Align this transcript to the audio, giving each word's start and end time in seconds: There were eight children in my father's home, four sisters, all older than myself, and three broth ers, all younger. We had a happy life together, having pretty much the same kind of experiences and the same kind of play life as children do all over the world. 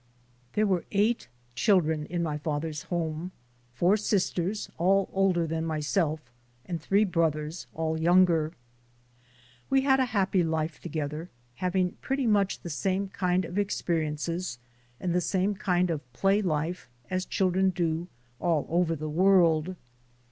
There 0.53 0.65
were 0.65 0.83
eight 0.91 1.27
children 1.53 2.07
in 2.07 2.23
my 2.23 2.39
father's 2.39 2.81
home, 2.89 3.31
four 3.75 3.97
sisters, 3.97 4.67
all 4.79 5.07
older 5.13 5.45
than 5.45 5.63
myself, 5.63 6.21
and 6.65 6.81
three 6.81 7.03
broth 7.05 7.35
ers, 7.35 7.67
all 7.75 7.99
younger. 8.01 8.51
We 9.69 9.81
had 9.81 9.99
a 9.99 10.05
happy 10.05 10.43
life 10.43 10.79
together, 10.79 11.29
having 11.57 11.97
pretty 12.01 12.25
much 12.25 12.61
the 12.61 12.69
same 12.71 13.09
kind 13.09 13.45
of 13.45 13.59
experiences 13.59 14.57
and 14.99 15.13
the 15.13 15.21
same 15.21 15.53
kind 15.53 15.91
of 15.91 16.11
play 16.13 16.41
life 16.41 16.89
as 17.11 17.23
children 17.23 17.69
do 17.69 18.07
all 18.39 18.65
over 18.69 18.95
the 18.95 19.07
world. 19.07 19.75